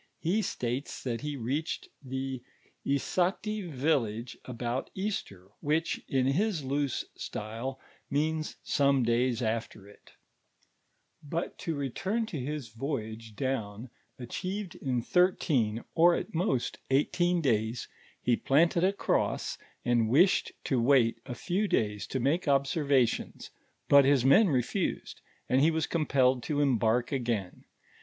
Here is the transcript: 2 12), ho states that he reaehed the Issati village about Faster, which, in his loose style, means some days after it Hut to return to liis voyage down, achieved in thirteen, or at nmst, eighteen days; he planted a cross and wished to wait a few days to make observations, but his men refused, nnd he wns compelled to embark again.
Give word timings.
2 0.23 0.29
12), 0.29 0.35
ho 0.37 0.41
states 0.41 1.03
that 1.03 1.21
he 1.21 1.37
reaehed 1.37 1.87
the 2.01 2.41
Issati 2.83 3.69
village 3.71 4.35
about 4.45 4.89
Faster, 4.95 5.49
which, 5.59 6.01
in 6.07 6.25
his 6.25 6.63
loose 6.63 7.05
style, 7.15 7.79
means 8.09 8.55
some 8.63 9.03
days 9.03 9.43
after 9.43 9.87
it 9.87 10.13
Hut 11.31 11.55
to 11.59 11.75
return 11.75 12.25
to 12.25 12.37
liis 12.37 12.73
voyage 12.75 13.35
down, 13.35 13.91
achieved 14.17 14.73
in 14.73 15.03
thirteen, 15.03 15.83
or 15.93 16.15
at 16.15 16.31
nmst, 16.31 16.77
eighteen 16.89 17.39
days; 17.39 17.87
he 18.23 18.35
planted 18.35 18.83
a 18.83 18.93
cross 18.93 19.59
and 19.85 20.09
wished 20.09 20.51
to 20.63 20.81
wait 20.81 21.21
a 21.27 21.35
few 21.35 21.67
days 21.67 22.07
to 22.07 22.19
make 22.19 22.47
observations, 22.47 23.51
but 23.87 24.03
his 24.03 24.25
men 24.25 24.47
refused, 24.47 25.21
nnd 25.47 25.59
he 25.61 25.69
wns 25.69 25.87
compelled 25.87 26.41
to 26.41 26.59
embark 26.59 27.11
again. 27.11 27.65